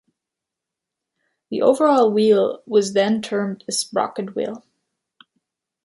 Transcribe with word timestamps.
The 1.51 1.61
overall 1.61 2.11
wheel 2.11 2.63
was 2.65 2.93
then 2.95 3.21
termed 3.21 3.63
a 3.67 3.71
'sprocket 3.71 4.33
wheel'. 4.33 4.65